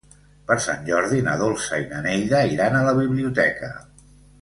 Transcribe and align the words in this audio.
Per 0.51 0.55
Sant 0.65 0.87
Jordi 0.87 1.19
na 1.27 1.35
Dolça 1.43 1.79
i 1.83 1.85
na 1.93 2.01
Neida 2.07 2.41
iran 2.57 2.79
a 2.79 2.83
la 2.91 2.95
biblioteca. 3.05 3.71